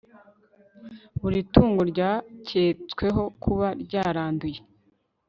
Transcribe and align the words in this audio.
Buri 1.19 1.39
tungo 1.53 1.81
ryaketsweho 1.91 3.23
kuba 3.43 3.67
ryaranduye 3.83 4.59